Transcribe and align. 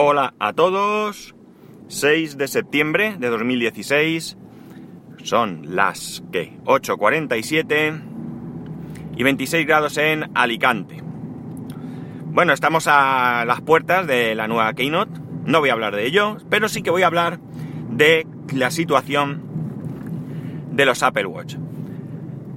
Hola 0.00 0.34
a 0.38 0.52
todos. 0.52 1.34
6 1.88 2.38
de 2.38 2.46
septiembre 2.46 3.16
de 3.18 3.30
2016. 3.30 4.36
Son 5.24 5.74
las 5.74 6.22
que 6.30 6.56
8.47 6.66 8.00
y 9.16 9.22
26 9.24 9.66
grados 9.66 9.98
en 9.98 10.30
Alicante. 10.36 11.02
Bueno, 12.26 12.52
estamos 12.52 12.86
a 12.86 13.44
las 13.44 13.60
puertas 13.60 14.06
de 14.06 14.36
la 14.36 14.46
nueva 14.46 14.72
Keynote. 14.74 15.18
No 15.44 15.58
voy 15.58 15.70
a 15.70 15.72
hablar 15.72 15.96
de 15.96 16.06
ello, 16.06 16.36
pero 16.48 16.68
sí 16.68 16.82
que 16.82 16.90
voy 16.90 17.02
a 17.02 17.08
hablar 17.08 17.40
de 17.90 18.24
la 18.54 18.70
situación 18.70 19.42
de 20.70 20.86
los 20.86 21.02
Apple 21.02 21.26
Watch. 21.26 21.56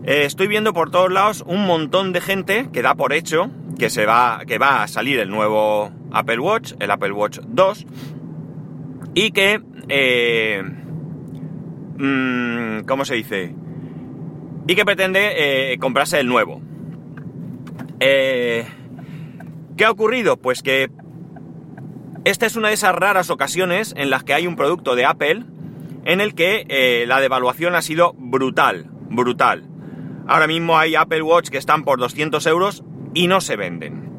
Eh, 0.04 0.26
estoy 0.26 0.46
viendo 0.46 0.74
por 0.74 0.92
todos 0.92 1.12
lados 1.12 1.44
un 1.48 1.66
montón 1.66 2.14
de 2.14 2.22
gente 2.22 2.70
que 2.72 2.84
da 2.84 2.94
por 2.94 3.14
hecho 3.14 3.50
que 3.82 3.90
se 3.90 4.06
va, 4.06 4.44
que 4.46 4.60
va 4.60 4.84
a 4.84 4.88
salir 4.88 5.20
el 5.20 5.32
nuevo 5.32 5.92
Apple 6.12 6.38
Watch, 6.38 6.74
el 6.80 6.92
Apple 6.92 7.14
Watch 7.14 7.40
2, 7.42 7.88
y 9.16 9.32
que, 9.32 9.60
eh, 9.90 10.62
mm, 11.98 12.82
¿cómo 12.86 13.06
se 13.06 13.16
dice? 13.16 13.56
Y 14.68 14.76
que 14.76 14.86
pretende 14.86 15.72
eh, 15.74 15.80
comprarse 15.80 16.20
el 16.20 16.28
nuevo. 16.28 16.62
Eh, 18.00 18.68
¿Qué 19.76 19.86
ha 19.86 19.90
ocurrido? 19.90 20.38
Pues 20.38 20.62
que 20.62 20.92
esta 22.24 22.46
es 22.46 22.56
una 22.56 22.68
de 22.68 22.76
esas 22.76 22.94
raras 22.94 23.32
ocasiones 23.32 23.96
en 23.98 24.12
las 24.12 24.24
que 24.24 24.36
hay 24.36 24.46
un 24.46 24.58
producto 24.58 24.94
de 24.94 25.06
Apple 25.06 25.44
en 26.06 26.22
el 26.22 26.36
que 26.36 27.04
la 27.08 27.20
devaluación 27.20 27.74
ha 27.74 27.82
sido 27.82 28.14
brutal, 28.16 28.92
brutal. 29.10 29.68
Ahora 30.28 30.46
mismo 30.46 30.78
hay 30.78 30.94
Apple 30.94 31.24
Watch 31.24 31.50
que 31.50 31.58
están 31.58 31.84
por 31.84 31.98
200 31.98 32.46
euros 32.46 32.84
y 33.14 33.28
no 33.28 33.42
se 33.42 33.56
venden. 33.56 34.10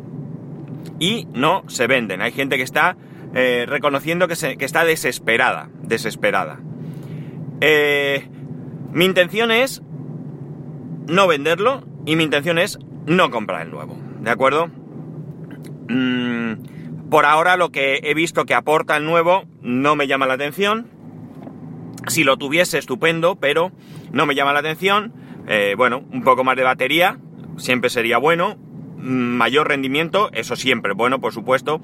Y 0.99 1.27
no 1.33 1.65
se 1.69 1.87
venden. 1.87 2.21
Hay 2.23 2.33
gente 2.33 2.57
que 2.57 2.63
está 2.63 2.97
eh, 3.35 3.65
reconociendo 3.67 4.29
que, 4.29 4.35
está 4.35 4.85
desesperada, 4.85 5.71
desesperada. 5.83 6.61
Eh, 7.61 8.29
mi 8.93 9.05
intención 9.05 9.51
es 9.51 9.83
no 11.09 11.27
venderlo 11.27 11.85
y 12.05 12.17
mi 12.17 12.25
intención 12.25 12.59
es 12.59 12.79
no 13.07 13.31
comprar 13.31 13.63
el 13.63 13.71
nuevo, 13.71 13.97
¿de 14.21 14.31
acuerdo? 14.31 14.69
Mm, 15.89 17.09
por 17.11 17.25
ahora 17.25 17.57
lo 17.57 17.71
que 17.71 18.01
he 18.03 18.15
visto 18.15 18.45
que 18.45 18.55
aporta 18.55 18.97
el 18.97 19.05
nuevo 19.05 19.45
no 19.61 19.97
me 19.97 20.07
llama 20.07 20.27
la 20.27 20.35
atención. 20.35 20.89
Si 22.09 22.25
lo 22.25 22.37
tuviese, 22.37 22.79
estupendo, 22.79 23.37
pero 23.37 23.73
no 24.13 24.27
me 24.27 24.35
llama 24.35 24.53
la 24.53 24.59
atención. 24.59 25.13
Eh, 25.47 25.75
bueno, 25.77 26.05
un 26.13 26.23
poco 26.23 26.45
más 26.45 26.57
de 26.57 26.65
batería, 26.65 27.19
siempre 27.57 27.91
sería 27.91 28.19
bueno 28.19 28.59
mayor 29.03 29.69
rendimiento, 29.69 30.31
eso 30.33 30.57
siempre, 30.57 30.93
bueno, 30.95 31.21
por 31.21 31.33
supuesto, 31.33 31.81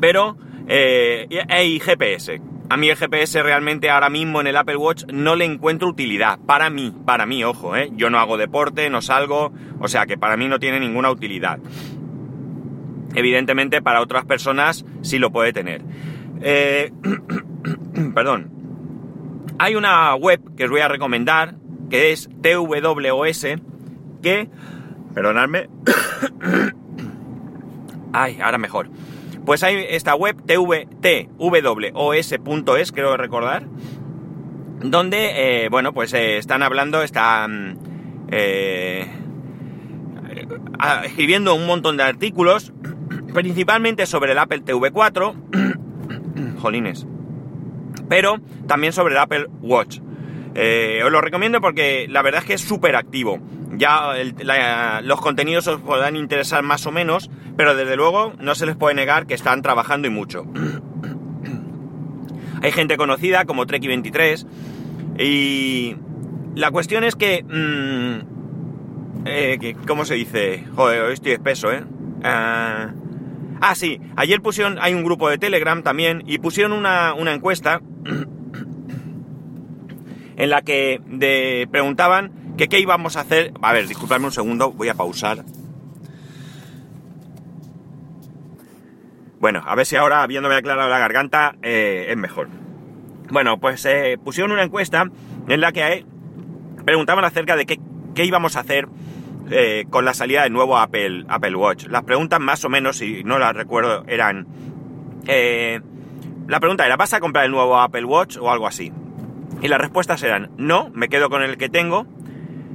pero 0.00 0.36
eh, 0.68 1.26
hay 1.48 1.80
GPS. 1.80 2.40
A 2.70 2.76
mí 2.76 2.90
el 2.90 2.96
GPS 2.96 3.42
realmente 3.42 3.88
ahora 3.88 4.10
mismo 4.10 4.42
en 4.42 4.46
el 4.46 4.56
Apple 4.56 4.76
Watch 4.76 5.04
no 5.10 5.36
le 5.36 5.46
encuentro 5.46 5.88
utilidad. 5.88 6.38
Para 6.38 6.68
mí, 6.68 6.92
para 7.06 7.24
mí, 7.24 7.42
ojo, 7.42 7.74
¿eh? 7.74 7.90
Yo 7.94 8.10
no 8.10 8.18
hago 8.18 8.36
deporte, 8.36 8.90
no 8.90 9.00
salgo, 9.00 9.52
o 9.80 9.88
sea 9.88 10.04
que 10.04 10.18
para 10.18 10.36
mí 10.36 10.48
no 10.48 10.58
tiene 10.58 10.78
ninguna 10.78 11.10
utilidad. 11.10 11.58
Evidentemente 13.14 13.80
para 13.80 14.02
otras 14.02 14.26
personas 14.26 14.84
sí 15.00 15.18
lo 15.18 15.30
puede 15.30 15.54
tener. 15.54 15.82
Eh, 16.42 16.92
perdón. 18.14 18.50
Hay 19.58 19.74
una 19.74 20.14
web 20.14 20.40
que 20.54 20.64
os 20.64 20.70
voy 20.70 20.80
a 20.80 20.88
recomendar, 20.88 21.56
que 21.90 22.12
es 22.12 22.28
TWOS, 22.42 23.46
que 24.22 24.48
Perdonadme. 25.18 25.68
Ay, 28.12 28.38
ahora 28.40 28.56
mejor. 28.56 28.88
Pues 29.44 29.64
hay 29.64 29.84
esta 29.88 30.14
web 30.14 30.36
tvos.es, 30.46 31.26
creo 32.92 33.16
recordar, 33.16 33.64
donde, 34.80 35.64
eh, 35.64 35.68
bueno, 35.70 35.92
pues 35.92 36.14
eh, 36.14 36.38
están 36.38 36.62
hablando, 36.62 37.02
están 37.02 37.80
eh, 38.30 39.08
escribiendo 41.02 41.56
un 41.56 41.66
montón 41.66 41.96
de 41.96 42.04
artículos, 42.04 42.72
principalmente 43.34 44.06
sobre 44.06 44.30
el 44.30 44.38
Apple 44.38 44.60
TV 44.60 44.92
4, 44.92 45.34
jolines, 46.60 47.08
pero 48.08 48.38
también 48.68 48.92
sobre 48.92 49.14
el 49.14 49.18
Apple 49.18 49.48
Watch. 49.62 49.98
Os 51.04 51.12
lo 51.12 51.20
recomiendo 51.20 51.60
porque 51.60 52.06
la 52.08 52.22
verdad 52.22 52.40
es 52.40 52.46
que 52.46 52.54
es 52.54 52.60
súper 52.60 52.96
activo 52.96 53.40
ya 53.78 54.12
los 55.02 55.20
contenidos 55.20 55.66
os 55.68 55.80
podrán 55.80 56.16
interesar 56.16 56.62
más 56.62 56.86
o 56.86 56.90
menos, 56.90 57.30
pero 57.56 57.74
desde 57.74 57.96
luego 57.96 58.34
no 58.38 58.54
se 58.54 58.66
les 58.66 58.76
puede 58.76 58.94
negar 58.94 59.26
que 59.26 59.34
están 59.34 59.62
trabajando 59.62 60.08
y 60.08 60.10
mucho. 60.10 60.44
Hay 62.62 62.72
gente 62.72 62.96
conocida 62.96 63.44
como 63.44 63.66
Treki23 63.66 64.46
y 65.18 65.96
la 66.54 66.70
cuestión 66.72 67.04
es 67.04 67.14
que, 67.14 67.44
mm, 67.44 69.26
eh, 69.26 69.76
¿cómo 69.86 70.04
se 70.04 70.14
dice? 70.14 70.64
Joder, 70.74 71.02
hoy 71.02 71.12
estoy 71.12 71.32
espeso, 71.32 71.72
¿eh? 71.72 71.84
ah, 72.24 72.90
ah 73.60 73.74
sí, 73.76 74.00
ayer 74.16 74.42
pusieron, 74.42 74.78
hay 74.80 74.94
un 74.94 75.04
grupo 75.04 75.28
de 75.28 75.38
Telegram 75.38 75.84
también 75.84 76.24
y 76.26 76.38
pusieron 76.38 76.72
una, 76.72 77.14
una 77.14 77.32
encuesta 77.32 77.80
en 80.38 80.50
la 80.50 80.62
que 80.62 81.00
de, 81.04 81.68
preguntaban 81.70 82.56
qué 82.56 82.80
íbamos 82.80 83.16
a 83.16 83.20
hacer. 83.20 83.52
A 83.60 83.72
ver, 83.72 83.86
disculpadme 83.86 84.26
un 84.26 84.32
segundo, 84.32 84.72
voy 84.72 84.88
a 84.88 84.94
pausar. 84.94 85.44
Bueno, 89.40 89.62
a 89.64 89.74
ver 89.74 89.86
si 89.86 89.96
ahora, 89.96 90.22
habiéndome 90.22 90.56
aclarado 90.56 90.88
la 90.88 90.98
garganta, 90.98 91.56
eh, 91.62 92.06
es 92.08 92.16
mejor. 92.16 92.48
Bueno, 93.30 93.58
pues 93.58 93.84
eh, 93.84 94.18
pusieron 94.22 94.52
una 94.52 94.62
encuesta 94.62 95.06
en 95.48 95.60
la 95.60 95.72
que 95.72 95.92
eh, 95.92 96.06
preguntaban 96.84 97.24
acerca 97.24 97.54
de 97.54 97.66
qué, 97.66 97.78
qué 98.14 98.24
íbamos 98.24 98.56
a 98.56 98.60
hacer 98.60 98.88
con 99.88 100.04
la 100.04 100.12
salida 100.12 100.42
del 100.42 100.52
nuevo 100.52 100.76
Apple, 100.76 101.24
Apple 101.26 101.56
Watch. 101.56 101.86
Las 101.86 102.02
preguntas 102.02 102.38
más 102.38 102.62
o 102.66 102.68
menos, 102.68 102.98
si 102.98 103.24
no 103.24 103.38
las 103.38 103.56
recuerdo, 103.56 104.04
eran... 104.06 104.46
la 106.46 106.60
pregunta 106.60 106.84
era, 106.84 106.98
¿vas 106.98 107.14
a 107.14 107.20
comprar 107.20 107.46
el 107.46 107.52
nuevo 107.52 107.80
Apple 107.80 108.04
Watch 108.04 108.36
o 108.36 108.50
algo 108.50 108.66
así? 108.66 108.92
Y 109.60 109.68
las 109.68 109.80
respuestas 109.80 110.22
eran, 110.22 110.50
no, 110.56 110.90
me 110.94 111.08
quedo 111.08 111.30
con 111.30 111.42
el 111.42 111.56
que 111.56 111.68
tengo, 111.68 112.06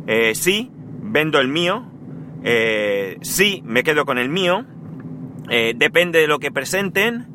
eh, 0.05 0.35
sí, 0.35 0.69
vendo 1.01 1.39
el 1.39 1.47
mío, 1.47 1.85
eh, 2.43 3.17
sí, 3.21 3.61
me 3.65 3.83
quedo 3.83 4.05
con 4.05 4.17
el 4.17 4.27
mío, 4.27 4.65
eh, 5.49 5.73
depende 5.75 6.19
de 6.19 6.27
lo 6.27 6.39
que 6.39 6.51
presenten 6.51 7.27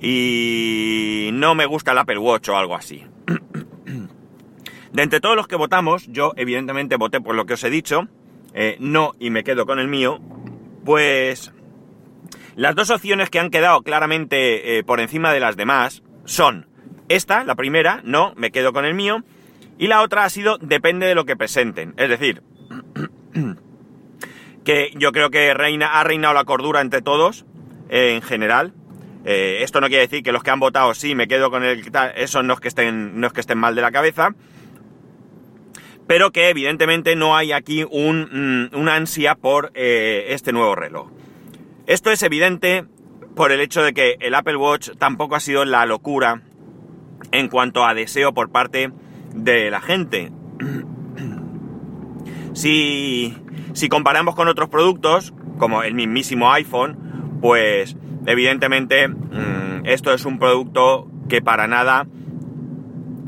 y 0.00 1.30
no 1.32 1.56
me 1.56 1.66
gusta 1.66 1.90
el 1.90 1.98
Apple 1.98 2.18
Watch 2.18 2.48
o 2.50 2.56
algo 2.56 2.76
así. 2.76 3.04
De 4.92 5.02
entre 5.02 5.20
todos 5.20 5.36
los 5.36 5.48
que 5.48 5.56
votamos, 5.56 6.06
yo 6.06 6.32
evidentemente 6.36 6.96
voté 6.96 7.20
por 7.20 7.34
lo 7.34 7.46
que 7.46 7.54
os 7.54 7.64
he 7.64 7.70
dicho, 7.70 8.08
no 8.80 9.12
y 9.20 9.30
me 9.30 9.44
quedo 9.44 9.66
con 9.66 9.78
el 9.78 9.86
mío, 9.86 10.18
pues 10.84 11.52
las 12.56 12.74
dos 12.74 12.88
opciones 12.90 13.28
que 13.28 13.38
han 13.38 13.50
quedado 13.50 13.82
claramente 13.82 14.82
por 14.84 15.00
encima 15.00 15.32
de 15.32 15.40
las 15.40 15.56
demás 15.56 16.02
son 16.24 16.67
esta, 17.08 17.44
la 17.44 17.54
primera, 17.54 18.00
no, 18.04 18.32
me 18.36 18.50
quedo 18.50 18.72
con 18.72 18.84
el 18.84 18.94
mío, 18.94 19.24
y 19.78 19.86
la 19.86 20.02
otra 20.02 20.24
ha 20.24 20.30
sido 20.30 20.58
depende 20.58 21.06
de 21.06 21.14
lo 21.14 21.24
que 21.24 21.36
presenten. 21.36 21.94
Es 21.96 22.08
decir, 22.08 22.42
que 24.64 24.92
yo 24.96 25.12
creo 25.12 25.30
que 25.30 25.54
reina, 25.54 26.00
ha 26.00 26.04
reinado 26.04 26.34
la 26.34 26.44
cordura 26.44 26.80
entre 26.80 27.00
todos, 27.00 27.46
eh, 27.88 28.14
en 28.14 28.22
general. 28.22 28.74
Eh, 29.24 29.58
esto 29.62 29.80
no 29.80 29.88
quiere 29.88 30.02
decir 30.02 30.22
que 30.22 30.32
los 30.32 30.42
que 30.42 30.50
han 30.50 30.60
votado 30.60 30.94
sí, 30.94 31.14
me 31.14 31.28
quedo 31.28 31.50
con 31.50 31.64
el 31.64 31.90
eso 32.16 32.42
no 32.42 32.54
es 32.54 32.60
que 32.60 32.68
estén, 32.68 33.20
no 33.20 33.26
es 33.26 33.32
que 33.32 33.40
estén 33.40 33.58
mal 33.58 33.74
de 33.74 33.82
la 33.82 33.92
cabeza. 33.92 34.34
Pero 36.06 36.32
que 36.32 36.48
evidentemente 36.48 37.16
no 37.16 37.36
hay 37.36 37.52
aquí 37.52 37.84
un, 37.88 38.70
mm, 38.72 38.88
ansia 38.88 39.34
por 39.34 39.70
eh, 39.74 40.26
este 40.30 40.52
nuevo 40.52 40.74
reloj. 40.74 41.10
Esto 41.86 42.10
es 42.10 42.22
evidente 42.22 42.84
por 43.34 43.52
el 43.52 43.60
hecho 43.60 43.82
de 43.82 43.92
que 43.92 44.16
el 44.20 44.34
Apple 44.34 44.56
Watch 44.56 44.90
tampoco 44.98 45.36
ha 45.36 45.40
sido 45.40 45.64
la 45.64 45.86
locura 45.86 46.42
en 47.32 47.48
cuanto 47.48 47.84
a 47.84 47.94
deseo 47.94 48.32
por 48.32 48.50
parte 48.50 48.90
de 49.34 49.70
la 49.70 49.80
gente. 49.80 50.32
Si, 52.54 53.36
si 53.72 53.88
comparamos 53.88 54.34
con 54.34 54.48
otros 54.48 54.68
productos, 54.68 55.32
como 55.58 55.82
el 55.82 55.94
mismísimo 55.94 56.52
iPhone, 56.52 57.38
pues 57.40 57.96
evidentemente 58.26 59.08
mm, 59.08 59.84
esto 59.84 60.12
es 60.12 60.24
un 60.24 60.38
producto 60.38 61.08
que 61.28 61.40
para 61.40 61.66
nada 61.66 62.06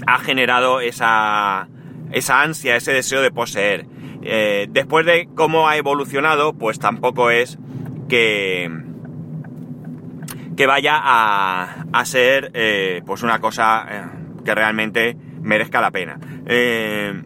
ha 0.07 0.19
generado 0.19 0.81
esa, 0.81 1.69
esa 2.13 2.43
ansia, 2.43 2.77
ese 2.77 2.93
deseo 2.93 3.23
de 3.23 3.31
poseer. 3.31 3.87
Eh, 4.23 4.67
después 4.71 5.07
de 5.07 5.29
cómo 5.35 5.69
ha 5.69 5.77
evolucionado, 5.77 6.53
pues 6.53 6.79
tampoco 6.79 7.31
es 7.31 7.59
que, 8.09 8.71
que 10.61 10.67
vaya 10.67 11.01
a, 11.03 11.87
a 11.91 12.05
ser 12.05 12.51
eh, 12.53 13.01
pues 13.07 13.23
una 13.23 13.39
cosa 13.39 13.87
eh, 13.89 14.03
que 14.45 14.55
realmente 14.55 15.17
merezca 15.41 15.81
la 15.81 15.91
pena. 15.91 16.21
Eh, 16.45 17.23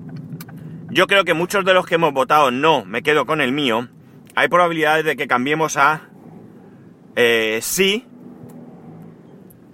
yo 0.91 1.09
creo 1.09 1.25
que 1.25 1.35
muchos 1.35 1.65
de 1.65 1.75
los 1.75 1.85
que 1.85 1.97
hemos 1.97 2.13
votado 2.13 2.53
no, 2.53 2.85
me 2.85 3.03
quedo 3.03 3.27
con 3.27 3.41
el 3.41 3.51
mío, 3.51 3.89
hay 4.37 4.47
probabilidades 4.47 5.05
de 5.05 5.17
que 5.17 5.27
cambiemos 5.27 5.77
a 5.77 6.03
sí 7.61 8.07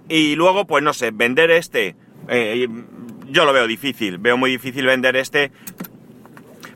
y 0.09 0.35
luego, 0.35 0.65
pues 0.65 0.83
no 0.83 0.93
sé, 0.93 1.11
vender 1.11 1.51
este, 1.51 1.95
yo 3.27 3.45
lo 3.45 3.53
veo 3.53 3.67
difícil, 3.67 4.17
veo 4.17 4.37
muy 4.37 4.49
difícil 4.49 4.87
vender 4.87 5.15
este 5.17 5.51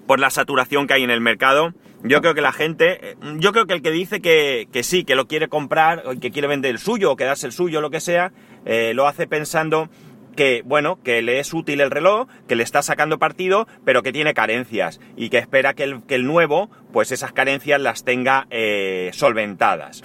por 0.06 0.20
la 0.20 0.30
saturación 0.30 0.86
que 0.86 0.94
hay 0.94 1.04
en 1.04 1.10
el 1.10 1.20
mercado. 1.20 1.74
Yo 2.08 2.22
creo 2.22 2.36
que 2.36 2.42
la 2.42 2.52
gente, 2.52 3.12
eh, 3.12 3.16
yo 3.38 3.52
creo 3.52 3.66
que 3.66 3.74
el 3.74 3.82
que 3.82 3.92
dice 3.92 4.22
que, 4.22 4.68
sí, 4.84 5.04
que 5.04 5.16
lo 5.16 5.28
quiere 5.28 5.48
comprar, 5.48 6.04
o 6.06 6.20
que 6.20 6.32
quiere 6.32 6.48
vender 6.48 6.72
el 6.72 6.80
suyo, 6.80 7.12
o 7.12 7.16
quedarse 7.16 7.48
el 7.48 7.54
suyo, 7.54 7.82
lo 7.82 7.90
que 7.90 8.00
sea, 8.00 8.32
eh, 8.66 8.94
lo 8.94 9.08
hace 9.08 9.28
pensando 9.28 9.90
que, 10.36 10.62
bueno, 10.66 11.00
que 11.02 11.22
le 11.22 11.40
es 11.40 11.54
útil 11.54 11.82
el 11.82 11.90
reloj, 11.90 12.28
que 12.48 12.56
le 12.56 12.64
está 12.64 12.84
sacando 12.84 13.18
partido, 13.18 13.68
pero 13.86 14.04
que 14.04 14.12
tiene 14.12 14.34
carencias 14.34 15.00
y 15.16 15.30
que 15.30 15.38
espera 15.38 15.74
que 15.74 15.84
el, 15.84 16.04
que 16.04 16.16
el 16.16 16.28
nuevo, 16.28 16.70
pues 16.94 17.12
esas 17.12 17.32
carencias 17.32 17.82
las 17.82 18.04
tenga 18.04 18.48
eh, 18.50 19.10
solventadas. 19.14 20.04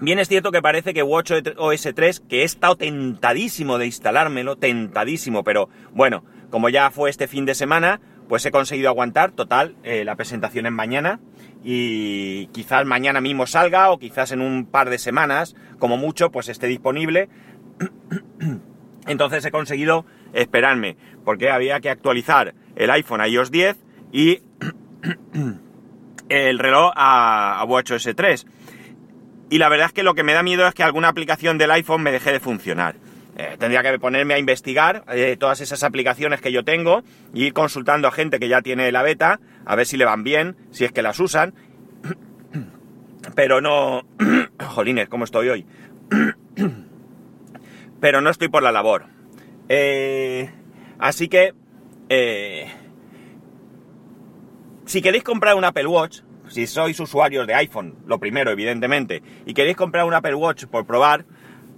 Bien 0.00 0.18
es 0.18 0.28
cierto 0.28 0.52
que 0.52 0.62
parece 0.62 0.94
que 0.94 1.02
WatchOS 1.02 1.88
3, 1.94 2.20
que 2.20 2.40
he 2.40 2.44
estado 2.44 2.76
tentadísimo 2.76 3.76
de 3.78 3.86
instalármelo, 3.86 4.56
tentadísimo, 4.56 5.44
pero 5.44 5.68
bueno, 5.92 6.24
como 6.50 6.68
ya 6.68 6.90
fue 6.90 7.10
este 7.10 7.28
fin 7.28 7.44
de 7.44 7.54
semana, 7.54 8.00
pues 8.30 8.46
he 8.46 8.52
conseguido 8.52 8.90
aguantar, 8.90 9.32
total, 9.32 9.74
eh, 9.82 10.04
la 10.04 10.14
presentación 10.14 10.64
es 10.64 10.70
mañana 10.70 11.18
y 11.64 12.46
quizás 12.52 12.86
mañana 12.86 13.20
mismo 13.20 13.44
salga 13.44 13.90
o 13.90 13.98
quizás 13.98 14.30
en 14.30 14.40
un 14.40 14.66
par 14.66 14.88
de 14.88 14.98
semanas, 14.98 15.56
como 15.80 15.96
mucho, 15.96 16.30
pues 16.30 16.48
esté 16.48 16.68
disponible. 16.68 17.28
Entonces 19.08 19.44
he 19.44 19.50
conseguido 19.50 20.06
esperarme, 20.32 20.96
porque 21.24 21.50
había 21.50 21.80
que 21.80 21.90
actualizar 21.90 22.54
el 22.76 22.92
iPhone 22.92 23.20
a 23.20 23.26
iOS 23.26 23.50
10 23.50 23.76
y 24.12 24.42
el 26.28 26.60
reloj 26.60 26.92
a, 26.94 27.64
WatchOS 27.66 28.10
3. 28.14 28.46
Y 29.50 29.58
la 29.58 29.68
verdad 29.68 29.86
es 29.86 29.92
que 29.92 30.04
lo 30.04 30.14
que 30.14 30.22
me 30.22 30.34
da 30.34 30.44
miedo 30.44 30.68
es 30.68 30.74
que 30.74 30.84
alguna 30.84 31.08
aplicación 31.08 31.58
del 31.58 31.72
iPhone 31.72 32.04
me 32.04 32.12
deje 32.12 32.30
de 32.30 32.38
funcionar. 32.38 32.94
Eh, 33.40 33.56
tendría 33.58 33.82
que 33.82 33.98
ponerme 33.98 34.34
a 34.34 34.38
investigar 34.38 35.02
eh, 35.08 35.34
todas 35.38 35.62
esas 35.62 35.82
aplicaciones 35.82 36.42
que 36.42 36.52
yo 36.52 36.62
tengo 36.62 37.02
y 37.32 37.46
ir 37.46 37.54
consultando 37.54 38.06
a 38.06 38.12
gente 38.12 38.38
que 38.38 38.48
ya 38.48 38.60
tiene 38.60 38.92
la 38.92 39.02
beta, 39.02 39.40
a 39.64 39.76
ver 39.76 39.86
si 39.86 39.96
le 39.96 40.04
van 40.04 40.24
bien, 40.24 40.56
si 40.72 40.84
es 40.84 40.92
que 40.92 41.00
las 41.00 41.18
usan. 41.20 41.54
Pero 43.34 43.62
no... 43.62 44.02
Jolines, 44.60 45.08
¿cómo 45.08 45.24
estoy 45.24 45.48
hoy? 45.48 45.66
pero 48.00 48.20
no 48.20 48.30
estoy 48.30 48.48
por 48.48 48.62
la 48.62 48.72
labor. 48.72 49.06
Eh, 49.68 50.50
así 50.98 51.28
que, 51.28 51.54
si 54.84 55.02
queréis 55.02 55.22
comprar 55.22 55.54
un 55.54 55.64
Apple 55.64 55.86
Watch, 55.86 56.20
si 56.48 56.66
sois 56.66 56.98
usuarios 56.98 57.46
de 57.46 57.54
iPhone, 57.54 57.96
lo 58.06 58.18
primero, 58.18 58.50
evidentemente, 58.50 59.22
y 59.46 59.54
queréis 59.54 59.76
comprar 59.76 60.04
un 60.04 60.14
Apple 60.14 60.34
Watch 60.34 60.64
por 60.66 60.86
probar, 60.86 61.24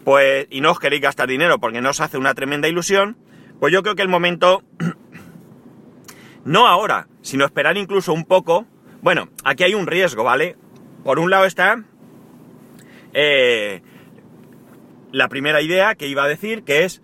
pues, 0.05 0.47
y 0.51 0.61
no 0.61 0.73
os 0.73 0.79
queréis 0.79 1.03
gastar 1.03 1.29
dinero 1.29 1.59
porque 1.59 1.81
no 1.81 1.91
os 1.91 2.01
hace 2.01 2.19
una 2.19 2.35
tremenda 2.35 2.69
ilusión, 2.69 3.17
pues 3.61 3.73
yo 3.73 3.83
creo 3.83 3.95
que 3.95 4.03
el 4.03 4.09
momento, 4.09 4.63
no 6.45 6.67
ahora, 6.67 7.09
sino 7.21 7.45
esperar 7.45 7.77
incluso 7.77 8.13
un 8.13 8.25
poco, 8.25 8.67
bueno, 9.01 9.29
aquí 9.45 9.65
hay 9.65 9.75
un 9.75 9.87
riesgo, 9.87 10.25
¿vale? 10.25 10.57
Por 11.05 11.19
un 11.19 11.31
lado 11.31 11.45
está 11.45 11.83
eh, 13.13 13.83
la 15.13 15.29
primera 15.29 15.61
idea 15.61 15.95
que 15.95 16.09
iba 16.09 16.25
a 16.25 16.29
decir, 16.29 16.65
que 16.65 16.85
es 16.85 17.03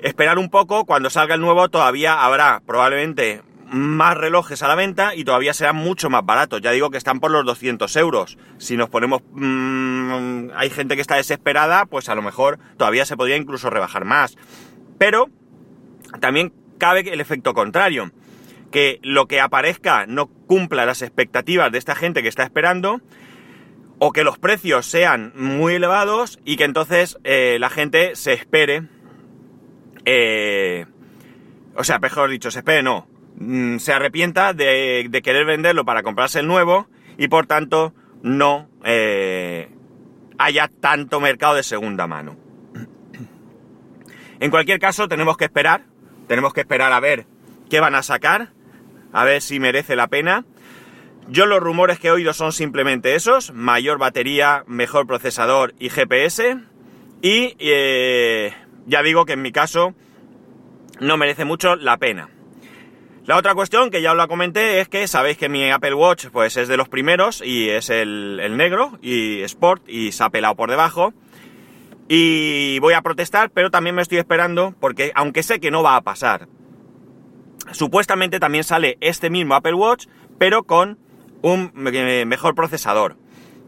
esperar 0.00 0.38
un 0.38 0.50
poco, 0.50 0.84
cuando 0.84 1.10
salga 1.10 1.34
el 1.34 1.40
nuevo 1.40 1.68
todavía 1.68 2.24
habrá 2.24 2.62
probablemente 2.66 3.42
más 3.70 4.16
relojes 4.16 4.62
a 4.62 4.68
la 4.68 4.74
venta 4.74 5.14
y 5.14 5.24
todavía 5.24 5.54
serán 5.54 5.76
mucho 5.76 6.10
más 6.10 6.24
baratos. 6.24 6.60
Ya 6.60 6.72
digo 6.72 6.90
que 6.90 6.98
están 6.98 7.20
por 7.20 7.30
los 7.30 7.44
200 7.44 7.94
euros. 7.96 8.36
Si 8.58 8.76
nos 8.76 8.88
ponemos... 8.88 9.22
Mmm, 9.32 10.50
hay 10.56 10.70
gente 10.70 10.96
que 10.96 11.02
está 11.02 11.16
desesperada, 11.16 11.86
pues 11.86 12.08
a 12.08 12.14
lo 12.14 12.22
mejor 12.22 12.58
todavía 12.76 13.04
se 13.04 13.16
podría 13.16 13.36
incluso 13.36 13.70
rebajar 13.70 14.04
más. 14.04 14.36
Pero 14.98 15.28
también 16.20 16.52
cabe 16.78 17.00
el 17.12 17.20
efecto 17.20 17.54
contrario. 17.54 18.10
Que 18.72 18.98
lo 19.02 19.26
que 19.26 19.40
aparezca 19.40 20.06
no 20.06 20.26
cumpla 20.26 20.86
las 20.86 21.02
expectativas 21.02 21.70
de 21.72 21.78
esta 21.78 21.94
gente 21.94 22.22
que 22.22 22.28
está 22.28 22.42
esperando 22.42 23.00
o 23.98 24.12
que 24.12 24.24
los 24.24 24.38
precios 24.38 24.86
sean 24.86 25.32
muy 25.36 25.74
elevados 25.74 26.40
y 26.44 26.56
que 26.56 26.64
entonces 26.64 27.18
eh, 27.22 27.58
la 27.60 27.68
gente 27.68 28.16
se 28.16 28.32
espere, 28.32 28.84
eh, 30.06 30.86
o 31.74 31.84
sea, 31.84 31.98
mejor 31.98 32.30
dicho, 32.30 32.50
se 32.50 32.60
espere, 32.60 32.82
no, 32.82 33.06
mm, 33.40 33.78
se 33.78 33.92
arrepienta 33.92 34.52
de, 34.52 35.10
querer 35.24 35.44
venderlo 35.44 35.84
para 35.84 36.04
comprarse 36.04 36.38
el 36.38 36.46
nuevo 36.46 36.86
y 37.18 37.26
por 37.26 37.46
tanto 37.46 37.92
no 38.22 38.68
eh, 38.84 39.68
haya 40.38 40.68
tanto 40.68 41.20
mercado 41.20 41.54
de 41.54 41.64
segunda 41.64 42.06
mano. 42.06 42.36
En 44.40 44.50
cualquier 44.50 44.78
caso, 44.78 45.06
tenemos 45.06 45.36
que 45.36 45.44
esperar, 45.44 45.82
tenemos 46.26 46.54
que 46.54 46.62
esperar 46.62 46.92
a 46.92 47.00
ver 47.00 47.26
qué 47.68 47.78
van 47.78 47.94
a 47.94 48.02
sacar, 48.02 48.52
a 49.12 49.24
ver 49.24 49.42
si 49.42 49.60
merece 49.60 49.96
la 49.96 50.08
pena. 50.08 50.46
Yo 51.28 51.44
los 51.44 51.60
rumores 51.60 51.98
que 51.98 52.08
he 52.08 52.10
oído 52.10 52.32
son 52.32 52.52
simplemente 52.52 53.14
esos, 53.14 53.52
mayor 53.52 53.98
batería, 53.98 54.64
mejor 54.66 55.06
procesador 55.06 55.74
y 55.78 55.90
GPS. 55.90 56.56
Y 57.20 57.54
eh, 57.58 58.54
ya 58.86 59.02
digo 59.02 59.26
que 59.26 59.34
en 59.34 59.42
mi 59.42 59.52
caso 59.52 59.94
no 61.00 61.18
merece 61.18 61.44
mucho 61.44 61.76
la 61.76 61.98
pena. 61.98 62.30
La 63.26 63.36
otra 63.36 63.54
cuestión 63.54 63.90
que 63.90 64.02
ya 64.02 64.12
os 64.12 64.16
la 64.16 64.26
comenté 64.26 64.80
es 64.80 64.88
que 64.88 65.06
sabéis 65.06 65.36
que 65.36 65.48
mi 65.48 65.70
Apple 65.70 65.94
Watch 65.94 66.26
pues 66.32 66.56
es 66.56 66.68
de 66.68 66.76
los 66.76 66.88
primeros 66.88 67.42
y 67.44 67.68
es 67.68 67.90
el, 67.90 68.40
el 68.40 68.56
negro 68.56 68.98
y 69.02 69.42
Sport 69.42 69.88
y 69.88 70.12
se 70.12 70.24
ha 70.24 70.30
pelado 70.30 70.56
por 70.56 70.70
debajo. 70.70 71.12
Y 72.08 72.78
voy 72.80 72.94
a 72.94 73.02
protestar, 73.02 73.50
pero 73.50 73.70
también 73.70 73.94
me 73.94 74.02
estoy 74.02 74.18
esperando 74.18 74.74
porque 74.80 75.12
aunque 75.14 75.42
sé 75.42 75.60
que 75.60 75.70
no 75.70 75.82
va 75.82 75.96
a 75.96 76.00
pasar, 76.00 76.48
supuestamente 77.72 78.40
también 78.40 78.64
sale 78.64 78.98
este 79.00 79.30
mismo 79.30 79.54
Apple 79.54 79.74
Watch, 79.74 80.06
pero 80.38 80.64
con 80.64 80.98
un 81.42 81.70
mejor 81.74 82.54
procesador. 82.54 83.16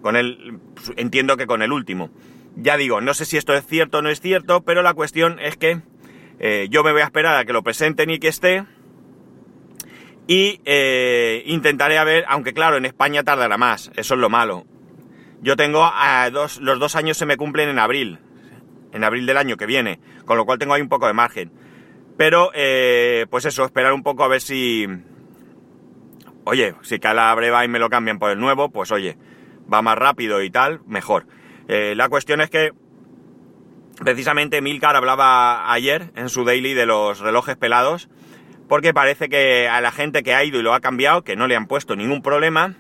Con 0.00 0.16
el, 0.16 0.58
entiendo 0.96 1.37
que 1.37 1.46
con 1.46 1.62
el 1.62 1.72
último. 1.72 2.10
Ya 2.56 2.76
digo, 2.76 3.00
no 3.00 3.14
sé 3.14 3.25
si 3.25 3.37
esto 3.37 3.54
es 3.54 3.66
cierto 3.66 3.99
o 3.99 4.02
no 4.02 4.08
es 4.08 4.20
cierto, 4.20 4.62
pero 4.62 4.82
la 4.82 4.94
cuestión 4.94 5.38
es 5.38 5.56
que 5.56 5.81
eh, 6.38 6.66
yo 6.70 6.82
me 6.82 6.93
voy 6.93 7.02
a 7.02 7.04
esperar 7.04 7.37
a 7.37 7.44
que 7.44 7.52
lo 7.52 7.62
presenten 7.62 8.10
y 8.10 8.19
que 8.19 8.28
esté. 8.28 8.64
Y 10.26 10.60
eh, 10.64 11.42
intentaré 11.46 11.98
a 11.98 12.04
ver, 12.04 12.24
aunque 12.28 12.54
claro, 12.54 12.76
en 12.76 12.84
España 12.84 13.24
tardará 13.24 13.58
más, 13.58 13.90
eso 13.96 14.14
es 14.14 14.20
lo 14.20 14.30
malo. 14.30 14.64
Yo 15.40 15.56
tengo 15.56 15.84
a 15.84 16.30
dos, 16.30 16.60
los 16.60 16.78
dos 16.78 16.94
años 16.94 17.16
se 17.16 17.26
me 17.26 17.36
cumplen 17.36 17.69
en 17.69 17.78
abril, 17.78 18.20
en 18.92 19.02
abril 19.02 19.26
del 19.26 19.37
año 19.37 19.56
que 19.56 19.66
viene, 19.66 19.99
con 20.25 20.37
lo 20.37 20.44
cual 20.44 20.58
tengo 20.58 20.75
ahí 20.75 20.82
un 20.82 20.88
poco 20.88 21.08
de 21.08 21.12
margen. 21.12 21.50
Pero, 22.16 22.50
eh, 22.54 23.26
pues 23.30 23.44
eso, 23.47 23.64
esperar 23.64 23.92
un 23.92 24.04
poco 24.04 24.23
a 24.23 24.28
ver 24.28 24.40
si, 24.40 24.87
oye, 26.44 26.75
si 26.82 27.00
cada 27.00 27.35
breva 27.35 27.64
y 27.64 27.68
me 27.68 27.80
lo 27.80 27.90
cambian 27.90 28.20
por 28.20 28.30
el 28.30 28.38
nuevo, 28.38 28.70
pues 28.70 28.92
oye, 28.92 29.16
va 29.73 29.82
más 29.82 29.99
rápido 29.99 30.42
y 30.42 30.50
tal, 30.50 30.80
mejor. 30.87 31.26
Eh, 31.68 31.94
la 31.97 32.08
cuestión 32.08 32.40
es 32.40 32.50
que 32.50 32.73
precisamente 34.04 34.61
Milcar 34.61 34.97
hablaba 34.97 35.73
ayer 35.73 36.12
en 36.14 36.28
su 36.28 36.44
daily 36.44 36.75
de 36.75 36.87
los 36.87 37.20
relojes 37.20 37.56
pelados, 37.56 38.08
porque 38.69 38.95
parece 38.95 39.28
que 39.28 39.69
a 39.69 39.81
la 39.81 39.92
gente 39.92 40.23
que 40.23 40.35
ha 40.35 40.45
ido 40.45 40.59
y 40.59 40.62
lo 40.62 40.75
ha 40.75 40.81
cambiado, 40.81 41.23
que 41.23 41.37
no 41.37 41.47
le 41.47 41.57
han 41.57 41.66
puesto 41.66 41.97
ningún 41.97 42.23
problema, 42.23 42.76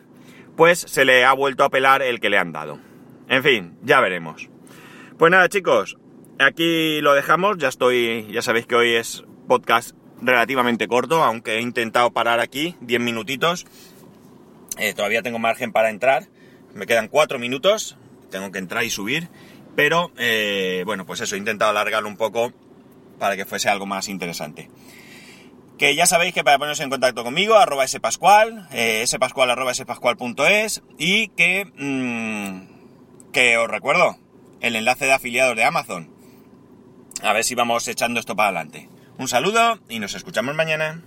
pues 0.56 0.78
se 0.78 1.04
le 1.04 1.24
ha 1.24 1.32
vuelto 1.32 1.64
a 1.64 1.70
pelar 1.70 2.02
el 2.02 2.20
que 2.20 2.30
le 2.30 2.38
han 2.38 2.52
dado. 2.52 2.78
En 3.28 3.42
fin, 3.42 3.76
ya 3.82 4.00
veremos. 4.00 4.48
Pues 5.18 5.30
nada, 5.30 5.48
chicos, 5.48 5.96
aquí 6.38 7.00
lo 7.00 7.14
dejamos, 7.14 7.58
ya 7.58 7.68
estoy, 7.68 8.26
ya 8.30 8.42
sabéis 8.42 8.66
que 8.66 8.74
hoy 8.74 8.94
es 8.94 9.24
podcast 9.48 9.96
relativamente 10.20 10.88
corto, 10.88 11.22
aunque 11.22 11.56
he 11.56 11.60
intentado 11.60 12.12
parar 12.12 12.40
aquí 12.40 12.76
10 12.80 13.00
minutitos. 13.00 13.66
Eh, 14.78 14.94
todavía 14.94 15.22
tengo 15.22 15.38
margen 15.38 15.72
para 15.72 15.90
entrar. 15.90 16.28
Me 16.74 16.86
quedan 16.86 17.08
4 17.08 17.38
minutos. 17.38 17.96
Tengo 18.30 18.50
que 18.50 18.58
entrar 18.58 18.84
y 18.84 18.90
subir. 18.90 19.28
Pero, 19.76 20.10
eh, 20.16 20.82
bueno, 20.86 21.06
pues 21.06 21.20
eso, 21.20 21.34
he 21.34 21.38
intentado 21.38 21.70
alargarlo 21.70 22.08
un 22.08 22.16
poco 22.16 22.52
para 23.18 23.36
que 23.36 23.44
fuese 23.44 23.68
algo 23.68 23.86
más 23.86 24.08
interesante. 24.08 24.68
Que 25.82 25.96
ya 25.96 26.06
sabéis 26.06 26.32
que 26.32 26.44
para 26.44 26.58
poneros 26.58 26.78
en 26.78 26.90
contacto 26.90 27.24
conmigo, 27.24 27.56
arroba 27.56 27.84
spascual, 27.88 28.68
eh, 28.70 29.02
spascual 29.04 29.50
arroba 29.50 29.74
spascual.es 29.74 30.80
y 30.96 31.26
que, 31.30 31.64
mm, 31.64 33.32
que 33.32 33.58
os 33.58 33.66
recuerdo, 33.66 34.16
el 34.60 34.76
enlace 34.76 35.06
de 35.06 35.12
afiliados 35.12 35.56
de 35.56 35.64
Amazon. 35.64 36.08
A 37.20 37.32
ver 37.32 37.42
si 37.42 37.56
vamos 37.56 37.88
echando 37.88 38.20
esto 38.20 38.36
para 38.36 38.50
adelante. 38.50 38.88
Un 39.18 39.26
saludo 39.26 39.80
y 39.88 39.98
nos 39.98 40.14
escuchamos 40.14 40.54
mañana. 40.54 41.00